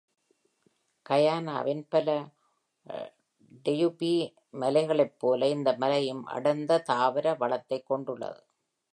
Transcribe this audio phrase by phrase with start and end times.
[1.05, 2.07] கயானாவின் பல
[3.65, 4.13] டெபுயி
[4.53, 8.41] மலைகளைப் போல, இந்த மலையும் அடர்ந்த தாவர வளத்தை கொண்டுள்ளது.